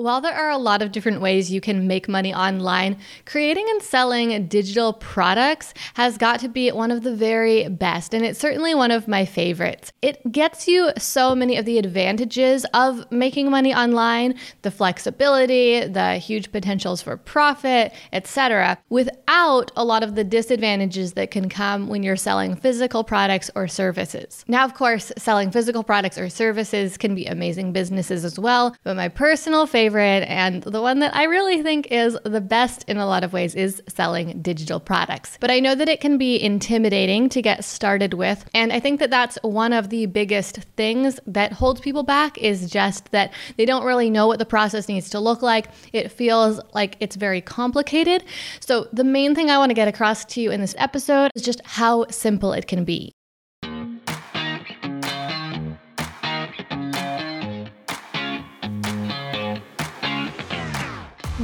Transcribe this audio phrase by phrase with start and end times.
[0.00, 3.82] While there are a lot of different ways you can make money online, creating and
[3.82, 8.74] selling digital products has got to be one of the very best, and it's certainly
[8.74, 9.92] one of my favorites.
[10.00, 16.14] It gets you so many of the advantages of making money online, the flexibility, the
[16.14, 22.02] huge potentials for profit, etc., without a lot of the disadvantages that can come when
[22.02, 24.46] you're selling physical products or services.
[24.48, 28.96] Now, of course, selling physical products or services can be amazing businesses as well, but
[28.96, 32.96] my personal favorite favorite and the one that I really think is the best in
[32.96, 35.36] a lot of ways is selling digital products.
[35.40, 38.48] But I know that it can be intimidating to get started with.
[38.54, 42.70] And I think that that's one of the biggest things that holds people back is
[42.70, 45.66] just that they don't really know what the process needs to look like.
[45.92, 48.22] It feels like it's very complicated.
[48.60, 51.42] So the main thing I want to get across to you in this episode is
[51.42, 53.12] just how simple it can be.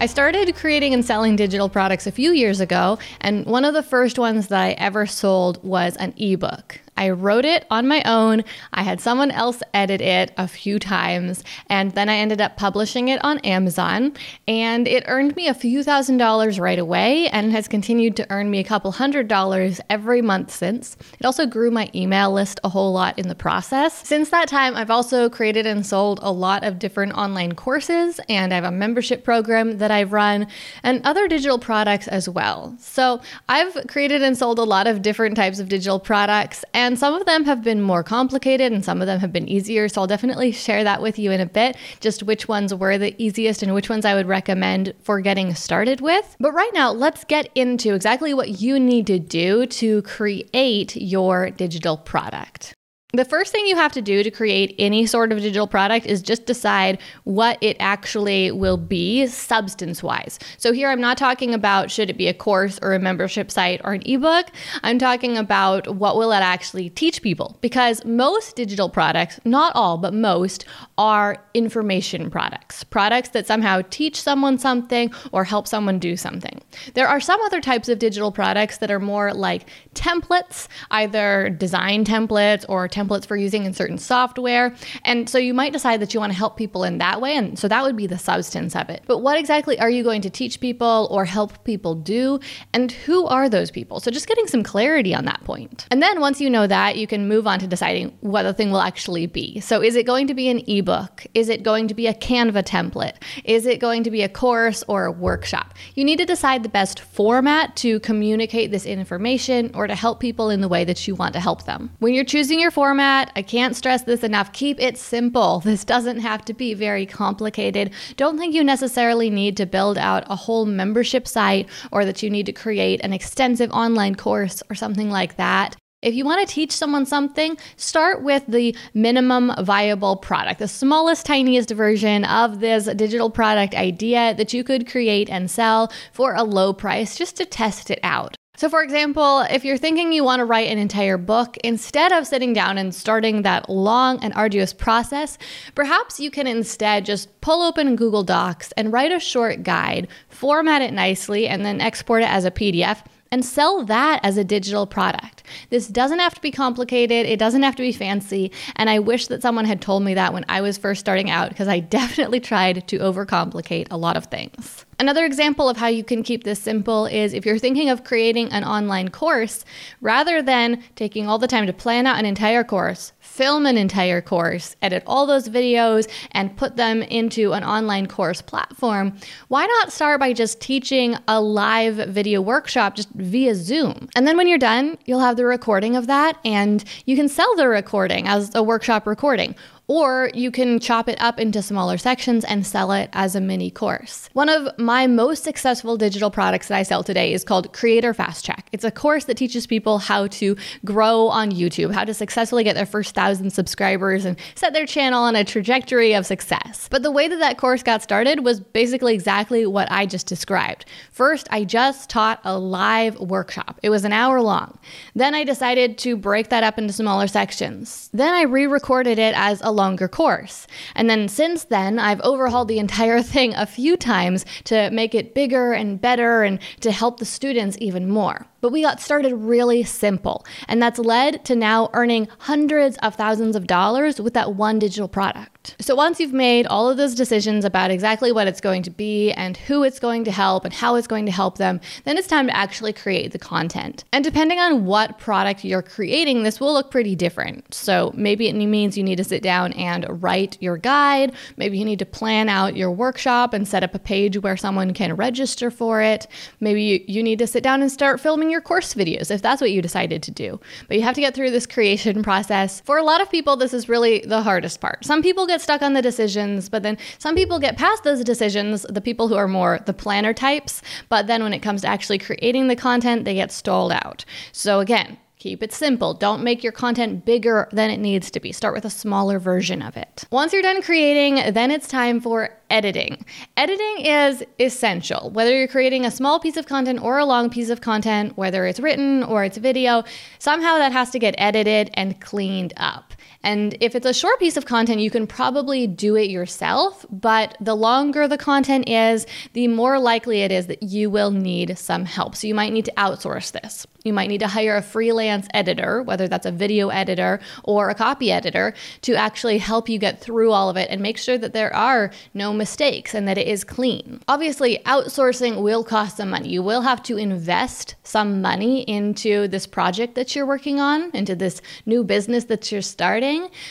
[0.00, 3.82] I started creating and selling digital products a few years ago, and one of the
[3.82, 6.80] first ones that I ever sold was an ebook.
[6.98, 8.42] I wrote it on my own.
[8.74, 13.06] I had someone else edit it a few times, and then I ended up publishing
[13.06, 14.14] it on Amazon.
[14.48, 18.50] And it earned me a few thousand dollars right away and has continued to earn
[18.50, 20.96] me a couple hundred dollars every month since.
[21.20, 24.06] It also grew my email list a whole lot in the process.
[24.06, 28.52] Since that time, I've also created and sold a lot of different online courses, and
[28.52, 30.48] I have a membership program that I've run
[30.82, 32.76] and other digital products as well.
[32.80, 36.64] So I've created and sold a lot of different types of digital products.
[36.74, 39.46] And and some of them have been more complicated and some of them have been
[39.46, 39.90] easier.
[39.90, 43.14] So I'll definitely share that with you in a bit, just which ones were the
[43.22, 46.34] easiest and which ones I would recommend for getting started with.
[46.40, 51.50] But right now, let's get into exactly what you need to do to create your
[51.50, 52.74] digital product.
[53.14, 56.20] The first thing you have to do to create any sort of digital product is
[56.20, 60.38] just decide what it actually will be substance wise.
[60.58, 63.80] So, here I'm not talking about should it be a course or a membership site
[63.82, 64.48] or an ebook.
[64.82, 69.96] I'm talking about what will it actually teach people because most digital products, not all,
[69.96, 70.66] but most,
[70.98, 76.60] are information products, products that somehow teach someone something or help someone do something.
[76.92, 82.04] There are some other types of digital products that are more like templates, either design
[82.04, 84.74] templates or templates for using in certain software.
[85.04, 87.36] And so you might decide that you want to help people in that way.
[87.36, 89.02] And so that would be the substance of it.
[89.06, 92.40] But what exactly are you going to teach people or help people do?
[92.72, 94.00] And who are those people?
[94.00, 95.86] So just getting some clarity on that point.
[95.90, 98.70] And then once you know that, you can move on to deciding what the thing
[98.70, 99.60] will actually be.
[99.60, 101.26] So is it going to be an ebook?
[101.34, 103.16] Is it going to be a Canva template?
[103.44, 105.74] Is it going to be a course or a workshop?
[105.94, 110.50] You need to decide the best format to communicate this information or to help people
[110.50, 111.90] in the way that you want to help them.
[111.98, 113.30] When you're choosing your format, format.
[113.36, 114.50] I can't stress this enough.
[114.54, 115.60] Keep it simple.
[115.68, 117.90] This doesn't have to be very complicated.
[118.16, 122.30] Don't think you necessarily need to build out a whole membership site or that you
[122.30, 125.76] need to create an extensive online course or something like that.
[126.00, 131.26] If you want to teach someone something, start with the minimum viable product, the smallest,
[131.26, 136.42] tiniest version of this digital product idea that you could create and sell for a
[136.42, 138.38] low price just to test it out.
[138.58, 142.26] So, for example, if you're thinking you want to write an entire book, instead of
[142.26, 145.38] sitting down and starting that long and arduous process,
[145.76, 150.82] perhaps you can instead just pull open Google Docs and write a short guide, format
[150.82, 154.88] it nicely, and then export it as a PDF and sell that as a digital
[154.88, 155.44] product.
[155.70, 159.28] This doesn't have to be complicated, it doesn't have to be fancy, and I wish
[159.28, 162.40] that someone had told me that when I was first starting out because I definitely
[162.40, 164.84] tried to overcomplicate a lot of things.
[165.00, 168.48] Another example of how you can keep this simple is if you're thinking of creating
[168.48, 169.64] an online course,
[170.00, 174.20] rather than taking all the time to plan out an entire course, film an entire
[174.20, 179.16] course, edit all those videos, and put them into an online course platform,
[179.46, 184.08] why not start by just teaching a live video workshop just via Zoom?
[184.16, 187.54] And then when you're done, you'll have the recording of that and you can sell
[187.54, 189.54] the recording as a workshop recording.
[189.88, 193.70] Or you can chop it up into smaller sections and sell it as a mini
[193.70, 194.28] course.
[194.34, 198.44] One of my most successful digital products that I sell today is called Creator Fast
[198.44, 198.68] Track.
[198.70, 202.74] It's a course that teaches people how to grow on YouTube, how to successfully get
[202.74, 206.86] their first thousand subscribers and set their channel on a trajectory of success.
[206.90, 210.84] But the way that that course got started was basically exactly what I just described.
[211.10, 213.80] First, I just taught a live workshop.
[213.82, 214.78] It was an hour long.
[215.14, 218.10] Then I decided to break that up into smaller sections.
[218.12, 220.66] Then I re recorded it as a longer course.
[220.94, 225.34] And then since then, I've overhauled the entire thing a few times to make it
[225.34, 228.46] bigger and better and to help the students even more.
[228.60, 233.56] But we got started really simple, and that's led to now earning hundreds of thousands
[233.56, 235.76] of dollars with that one digital product.
[235.80, 239.32] So once you've made all of those decisions about exactly what it's going to be
[239.32, 242.28] and who it's going to help and how it's going to help them, then it's
[242.28, 244.04] time to actually create the content.
[244.12, 247.72] And depending on what product you're creating, this will look pretty different.
[247.74, 251.32] So maybe it means you need to sit down and write your guide.
[251.56, 254.94] Maybe you need to plan out your workshop and set up a page where someone
[254.94, 256.26] can register for it.
[256.60, 259.70] Maybe you, need to sit down and start filming your course videos if that's what
[259.70, 260.60] you decided to do.
[260.86, 262.80] But you have to get through this creation process.
[262.80, 265.04] For a lot of people, this is really the hardest part.
[265.04, 268.82] Some people get stuck on the decisions, but then some people get past those decisions,
[268.88, 270.82] the people who are more the planner types.
[271.08, 274.24] But then when it comes to actually creating the content, they get stalled out.
[274.52, 276.14] So again, Keep it simple.
[276.14, 278.50] Don't make your content bigger than it needs to be.
[278.50, 280.24] Start with a smaller version of it.
[280.32, 283.24] Once you're done creating, then it's time for editing.
[283.56, 285.30] Editing is essential.
[285.30, 288.66] Whether you're creating a small piece of content or a long piece of content, whether
[288.66, 290.02] it's written or it's video,
[290.40, 293.14] somehow that has to get edited and cleaned up.
[293.44, 297.56] And if it's a short piece of content, you can probably do it yourself, but
[297.60, 302.04] the longer the content is, the more likely it is that you will need some
[302.04, 302.34] help.
[302.34, 303.86] So you might need to outsource this.
[304.04, 307.94] You might need to hire a freelance editor, whether that's a video editor or a
[307.94, 311.52] copy editor, to actually help you get through all of it and make sure that
[311.52, 314.20] there are no mistakes and that it is clean.
[314.26, 316.48] Obviously, outsourcing will cost some money.
[316.48, 321.36] You will have to invest some money into this project that you're working on, into
[321.36, 323.27] this new business that you're starting.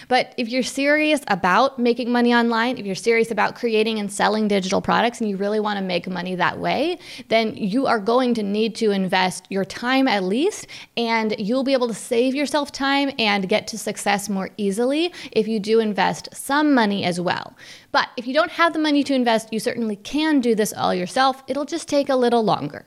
[0.07, 4.47] But if you're serious about making money online, if you're serious about creating and selling
[4.47, 6.99] digital products and you really want to make money that way,
[7.29, 11.73] then you are going to need to invest your time at least, and you'll be
[11.73, 16.29] able to save yourself time and get to success more easily if you do invest
[16.33, 17.55] some money as well.
[17.91, 20.93] But if you don't have the money to invest, you certainly can do this all
[20.93, 21.43] yourself.
[21.47, 22.85] It'll just take a little longer.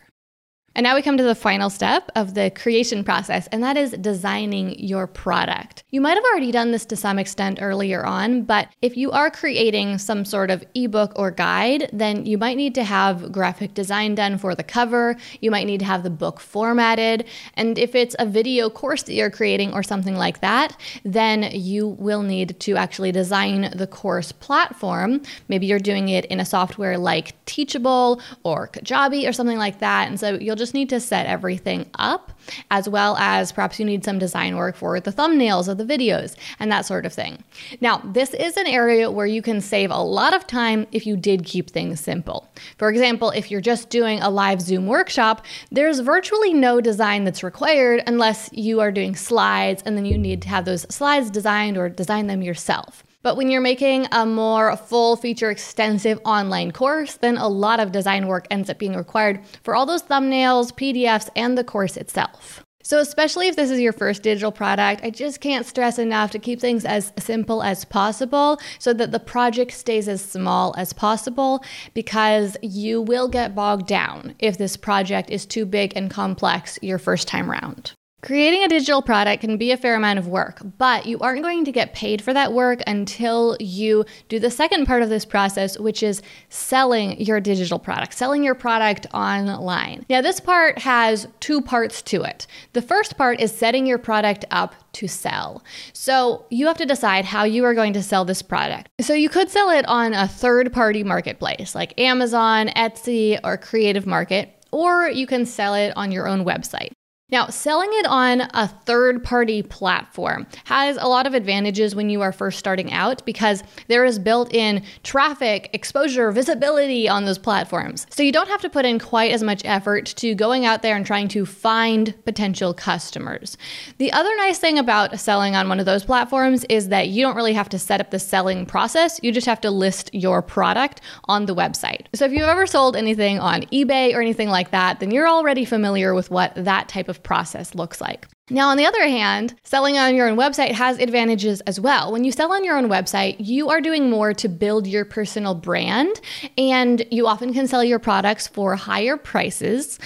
[0.76, 3.90] And now we come to the final step of the creation process, and that is
[3.90, 5.82] designing your product.
[5.90, 9.30] You might have already done this to some extent earlier on, but if you are
[9.32, 14.14] creating some sort of ebook or guide, then you might need to have graphic design
[14.14, 15.16] done for the cover.
[15.40, 17.26] You might need to have the book formatted.
[17.54, 21.88] And if it's a video course that you're creating or something like that, then you
[21.88, 25.20] will need to actually design the course platform.
[25.48, 30.06] Maybe you're doing it in a software like Teachable or Kajabi or something like that.
[30.06, 32.30] And so you'll just need to set everything up,
[32.70, 36.36] as well as perhaps you need some design work for the thumbnails of the videos
[36.60, 37.42] and that sort of thing.
[37.80, 41.16] Now, this is an area where you can save a lot of time if you
[41.16, 42.48] did keep things simple.
[42.78, 47.42] For example, if you're just doing a live Zoom workshop, there's virtually no design that's
[47.42, 51.76] required unless you are doing slides and then you need to have those slides designed
[51.76, 53.02] or design them yourself.
[53.22, 57.92] But when you're making a more full feature extensive online course, then a lot of
[57.92, 62.64] design work ends up being required for all those thumbnails, PDFs, and the course itself.
[62.82, 66.38] So, especially if this is your first digital product, I just can't stress enough to
[66.38, 71.62] keep things as simple as possible so that the project stays as small as possible
[71.92, 76.98] because you will get bogged down if this project is too big and complex your
[76.98, 77.92] first time around.
[78.22, 81.64] Creating a digital product can be a fair amount of work, but you aren't going
[81.64, 85.78] to get paid for that work until you do the second part of this process,
[85.78, 90.04] which is selling your digital product, selling your product online.
[90.10, 92.46] Now, this part has two parts to it.
[92.74, 95.64] The first part is setting your product up to sell.
[95.94, 98.90] So you have to decide how you are going to sell this product.
[99.00, 104.06] So you could sell it on a third party marketplace like Amazon, Etsy, or Creative
[104.06, 106.90] Market, or you can sell it on your own website.
[107.32, 112.22] Now, selling it on a third party platform has a lot of advantages when you
[112.22, 118.06] are first starting out because there is built in traffic, exposure, visibility on those platforms.
[118.10, 120.96] So you don't have to put in quite as much effort to going out there
[120.96, 123.56] and trying to find potential customers.
[123.98, 127.36] The other nice thing about selling on one of those platforms is that you don't
[127.36, 131.00] really have to set up the selling process, you just have to list your product
[131.24, 132.06] on the website.
[132.14, 135.64] So if you've ever sold anything on eBay or anything like that, then you're already
[135.64, 138.26] familiar with what that type of process looks like.
[138.52, 142.10] Now, on the other hand, selling on your own website has advantages as well.
[142.10, 145.54] When you sell on your own website, you are doing more to build your personal
[145.54, 146.20] brand,
[146.58, 150.00] and you often can sell your products for higher prices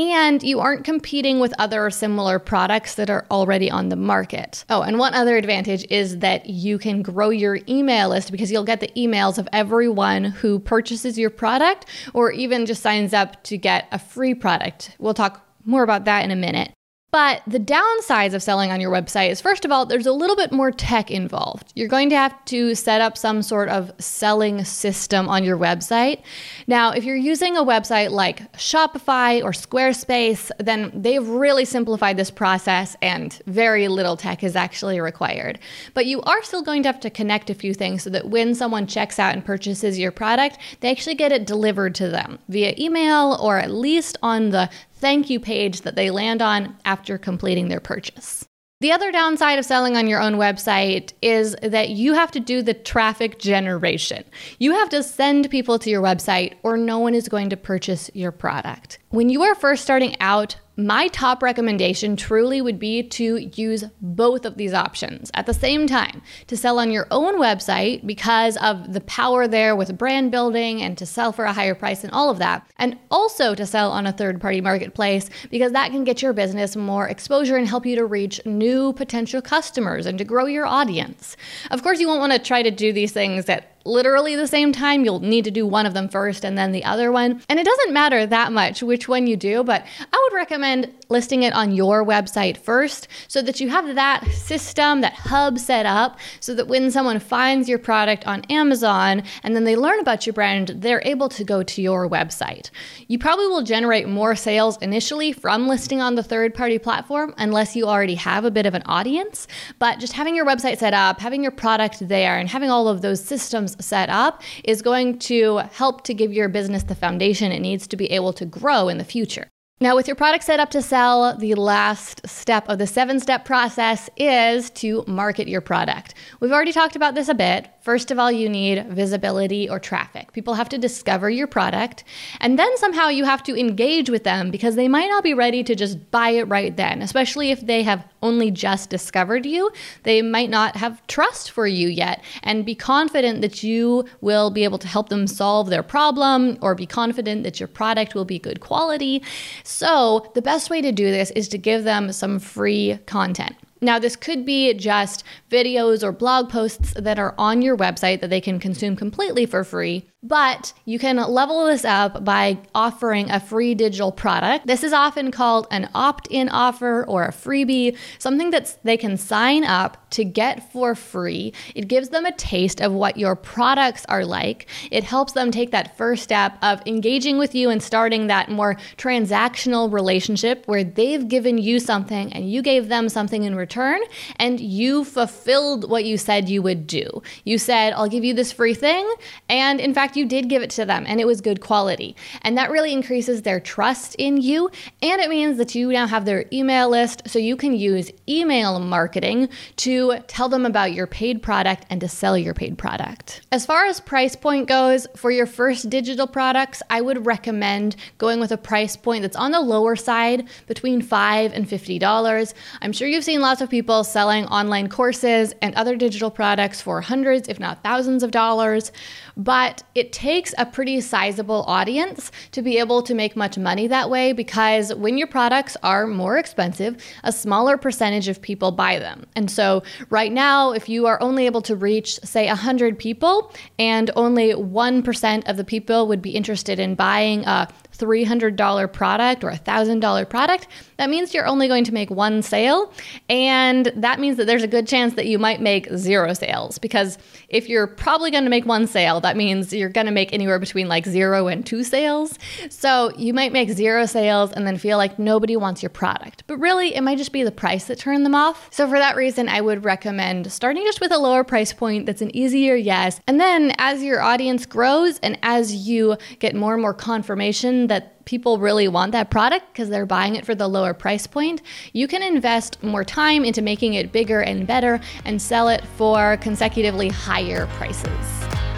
[0.00, 4.64] and you aren't competing with other similar products that are already on the market.
[4.70, 8.64] Oh, and one other advantage is that you can grow your email list because you'll
[8.64, 11.84] get the emails of everyone who purchases your product
[12.14, 14.96] or even just signs up to get a free product.
[14.98, 16.72] We'll talk more about that in a minute.
[17.10, 20.36] But the downsides of selling on your website is first of all, there's a little
[20.36, 21.72] bit more tech involved.
[21.74, 26.22] You're going to have to set up some sort of selling system on your website.
[26.68, 32.30] Now, if you're using a website like Shopify or Squarespace, then they've really simplified this
[32.30, 35.58] process and very little tech is actually required.
[35.94, 38.54] But you are still going to have to connect a few things so that when
[38.54, 42.72] someone checks out and purchases your product, they actually get it delivered to them via
[42.78, 47.68] email or at least on the thank you page that they land on after completing
[47.68, 48.46] their purchase.
[48.80, 52.62] The other downside of selling on your own website is that you have to do
[52.62, 54.24] the traffic generation.
[54.58, 58.10] You have to send people to your website, or no one is going to purchase
[58.14, 58.98] your product.
[59.10, 64.44] When you are first starting out, my top recommendation truly would be to use both
[64.44, 68.92] of these options at the same time to sell on your own website because of
[68.92, 72.30] the power there with brand building and to sell for a higher price and all
[72.30, 76.22] of that, and also to sell on a third party marketplace because that can get
[76.22, 80.46] your business more exposure and help you to reach new potential customers and to grow
[80.46, 81.36] your audience.
[81.70, 84.72] Of course, you won't want to try to do these things at literally the same
[84.72, 85.04] time.
[85.04, 87.42] You'll need to do one of them first and then the other one.
[87.48, 91.42] And it doesn't matter that much which one you do, but I would recommend listing
[91.42, 96.18] it on your website first so that you have that system, that hub set up
[96.40, 100.32] so that when someone finds your product on Amazon and then they learn about your
[100.32, 102.70] brand, they're able to go to your website.
[103.08, 107.74] You probably will generate more sales initially from listing on the third party platform unless
[107.74, 109.46] you already have a bit of an audience.
[109.78, 113.02] But just having your website set up, having your product there, and having all of
[113.02, 117.60] those systems set up is going to help to give your business the foundation it
[117.60, 119.48] needs to be able to grow in the future.
[119.82, 123.46] Now, with your product set up to sell, the last step of the seven step
[123.46, 126.12] process is to market your product.
[126.38, 127.66] We've already talked about this a bit.
[127.80, 130.34] First of all, you need visibility or traffic.
[130.34, 132.04] People have to discover your product,
[132.40, 135.64] and then somehow you have to engage with them because they might not be ready
[135.64, 139.70] to just buy it right then, especially if they have only just discovered you.
[140.02, 144.64] They might not have trust for you yet, and be confident that you will be
[144.64, 148.38] able to help them solve their problem or be confident that your product will be
[148.38, 149.22] good quality.
[149.70, 153.54] So, the best way to do this is to give them some free content.
[153.80, 158.30] Now, this could be just videos or blog posts that are on your website that
[158.30, 160.09] they can consume completely for free.
[160.22, 164.66] But you can level this up by offering a free digital product.
[164.66, 169.16] This is often called an opt in offer or a freebie, something that they can
[169.16, 171.54] sign up to get for free.
[171.74, 174.66] It gives them a taste of what your products are like.
[174.90, 178.76] It helps them take that first step of engaging with you and starting that more
[178.98, 184.00] transactional relationship where they've given you something and you gave them something in return
[184.36, 187.22] and you fulfilled what you said you would do.
[187.44, 189.10] You said, I'll give you this free thing.
[189.48, 192.16] And in fact, fact, you did give it to them and it was good quality.
[192.42, 194.70] And that really increases their trust in you.
[195.02, 197.22] And it means that you now have their email list.
[197.26, 202.08] So you can use email marketing to tell them about your paid product and to
[202.08, 203.42] sell your paid product.
[203.52, 208.40] As far as price point goes, for your first digital products, I would recommend going
[208.40, 212.54] with a price point that's on the lower side between 5 and $50.
[212.82, 217.00] I'm sure you've seen lots of people selling online courses and other digital products for
[217.00, 218.90] hundreds, if not thousands of dollars.
[219.36, 224.08] But it takes a pretty sizable audience to be able to make much money that
[224.08, 229.26] way because when your products are more expensive, a smaller percentage of people buy them.
[229.36, 234.10] And so, right now, if you are only able to reach, say, 100 people and
[234.16, 237.68] only 1% of the people would be interested in buying a
[238.00, 240.66] $300 product or a $1,000 product,
[240.96, 242.92] that means you're only going to make one sale.
[243.28, 247.18] And that means that there's a good chance that you might make zero sales because
[247.48, 250.58] if you're probably going to make one sale, that means you're going to make anywhere
[250.58, 252.38] between like zero and two sales.
[252.68, 256.44] So you might make zero sales and then feel like nobody wants your product.
[256.46, 258.68] But really, it might just be the price that turned them off.
[258.70, 262.22] So for that reason, I would recommend starting just with a lower price point that's
[262.22, 263.20] an easier yes.
[263.26, 268.24] And then as your audience grows and as you get more and more confirmation that
[268.24, 271.60] people really want that product because they're buying it for the lower price point,
[271.92, 276.36] you can invest more time into making it bigger and better and sell it for
[276.36, 278.69] consecutively higher prices.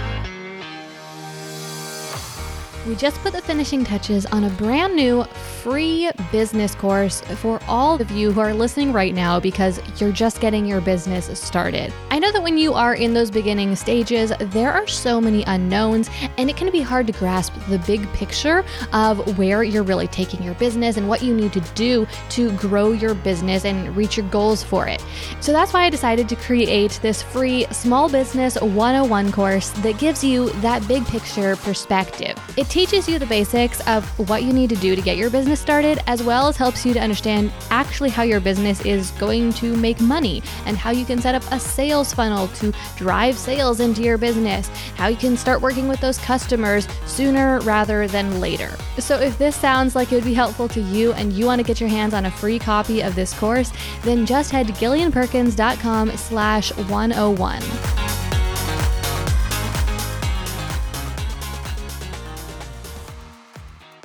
[2.84, 5.22] We just put the finishing touches on a brand new
[5.62, 10.40] free business course for all of you who are listening right now because you're just
[10.40, 11.92] getting your business started.
[12.10, 16.10] I know that when you are in those beginning stages, there are so many unknowns,
[16.38, 20.42] and it can be hard to grasp the big picture of where you're really taking
[20.42, 24.26] your business and what you need to do to grow your business and reach your
[24.30, 25.04] goals for it.
[25.40, 30.24] So that's why I decided to create this free Small Business 101 course that gives
[30.24, 32.36] you that big picture perspective.
[32.56, 35.60] It teaches you the basics of what you need to do to get your business
[35.60, 39.76] started, as well as helps you to understand actually how your business is going to
[39.76, 44.00] make money and how you can set up a sales funnel to drive sales into
[44.00, 48.74] your business, how you can start working with those customers sooner rather than later.
[48.96, 51.66] So if this sounds like it would be helpful to you and you want to
[51.66, 56.16] get your hands on a free copy of this course, then just head to gillianperkins.com
[56.16, 58.11] slash 101.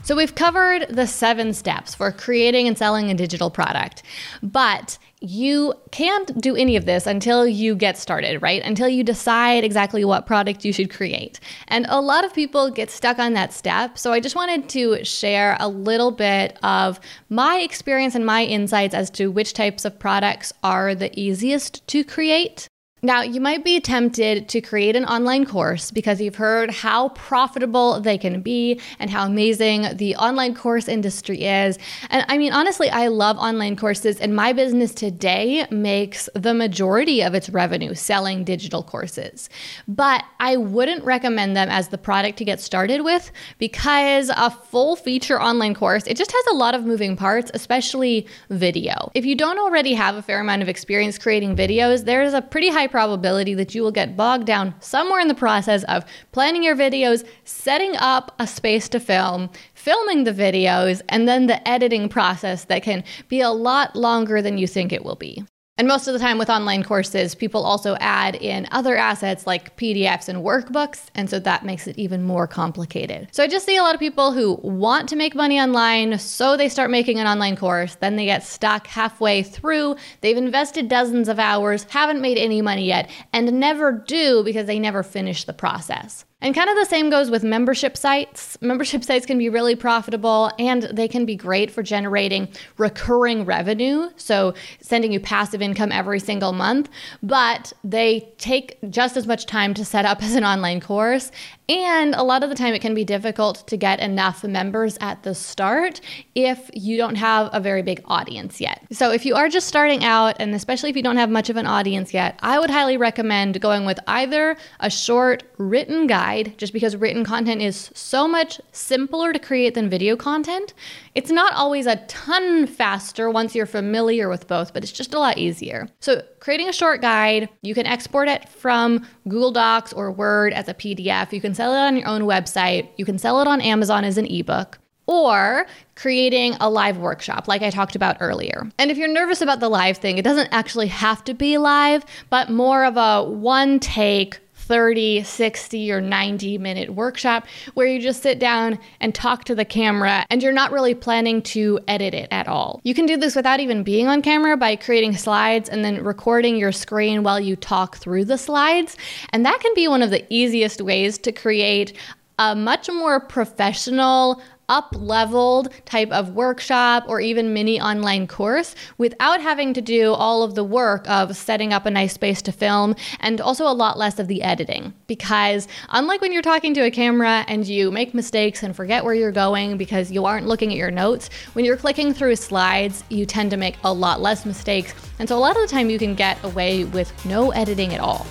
[0.07, 4.03] So we've covered the seven steps for creating and selling a digital product,
[4.41, 8.61] but you can't do any of this until you get started, right?
[8.63, 11.41] Until you decide exactly what product you should create.
[11.67, 13.97] And a lot of people get stuck on that step.
[13.97, 18.95] So I just wanted to share a little bit of my experience and my insights
[18.95, 22.69] as to which types of products are the easiest to create
[23.03, 27.99] now, you might be tempted to create an online course because you've heard how profitable
[27.99, 31.77] they can be and how amazing the online course industry is.
[32.09, 37.21] And I mean, honestly, I love online courses, and my business today makes the majority
[37.21, 39.47] of its revenue selling digital courses.
[39.87, 44.95] But I wouldn't recommend them as the product to get started with because a full
[44.95, 49.11] feature online course, it just has a lot of moving parts, especially video.
[49.13, 52.71] If you don't already have a fair amount of experience creating videos, there's a pretty
[52.87, 56.75] high probability that you will get bogged down somewhere in the process of planning your
[56.75, 62.65] videos, setting up a space to film, filming the videos, and then the editing process
[62.65, 65.43] that can be a lot longer than you think it will be.
[65.77, 69.77] And most of the time with online courses, people also add in other assets like
[69.77, 71.05] PDFs and workbooks.
[71.13, 73.27] And so that makes it even more complicated.
[73.31, 76.17] So I just see a lot of people who want to make money online.
[76.17, 77.95] So they start making an online course.
[77.95, 79.97] Then they get stuck halfway through.
[80.21, 84.79] They've invested dozens of hours, haven't made any money yet, and never do because they
[84.79, 86.25] never finish the process.
[86.39, 88.61] And kind of the same goes with membership sites.
[88.61, 92.47] Membership sites can be really profitable and they can be great for generating
[92.77, 94.09] recurring revenue.
[94.17, 96.89] So, sending you passive income every single month,
[97.23, 101.31] but they take just as much time to set up as an online course.
[101.69, 105.23] And a lot of the time, it can be difficult to get enough members at
[105.23, 105.99] the start
[106.33, 108.85] if you don't have a very big audience yet.
[108.93, 111.57] So, if you are just starting out, and especially if you don't have much of
[111.57, 116.71] an audience yet, I would highly recommend going with either a short written guide, just
[116.71, 120.73] because written content is so much simpler to create than video content.
[121.15, 125.19] It's not always a ton faster once you're familiar with both, but it's just a
[125.19, 125.89] lot easier.
[125.99, 130.67] So, creating a short guide, you can export it from Google Docs or Word as
[130.67, 131.31] a PDF.
[131.31, 132.89] You can sell it on your own website.
[132.97, 137.61] You can sell it on Amazon as an ebook or creating a live workshop, like
[137.61, 138.69] I talked about earlier.
[138.77, 142.05] And if you're nervous about the live thing, it doesn't actually have to be live,
[142.29, 148.21] but more of a one take 30, 60, or 90 minute workshop where you just
[148.21, 152.27] sit down and talk to the camera and you're not really planning to edit it
[152.31, 152.81] at all.
[152.83, 156.57] You can do this without even being on camera by creating slides and then recording
[156.57, 158.97] your screen while you talk through the slides.
[159.31, 161.93] And that can be one of the easiest ways to create
[162.39, 169.41] a much more professional, up leveled type of workshop or even mini online course without
[169.41, 172.95] having to do all of the work of setting up a nice space to film
[173.19, 174.93] and also a lot less of the editing.
[175.07, 179.13] Because unlike when you're talking to a camera and you make mistakes and forget where
[179.13, 183.25] you're going because you aren't looking at your notes, when you're clicking through slides, you
[183.25, 184.93] tend to make a lot less mistakes.
[185.19, 188.01] And so a lot of the time you can get away with no editing at
[188.01, 188.25] all.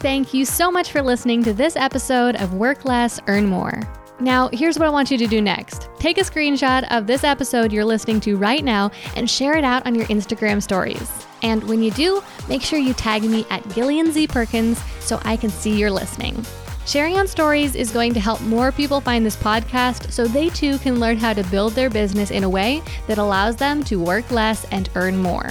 [0.00, 3.82] Thank you so much for listening to this episode of Work Less, Earn More.
[4.20, 7.72] Now, here's what I want you to do next take a screenshot of this episode
[7.72, 11.10] you're listening to right now and share it out on your Instagram stories.
[11.42, 14.26] And when you do, make sure you tag me at Gillian Z.
[14.26, 16.44] Perkins so I can see you're listening.
[16.84, 20.78] Sharing on stories is going to help more people find this podcast so they too
[20.78, 24.30] can learn how to build their business in a way that allows them to work
[24.30, 25.50] less and earn more.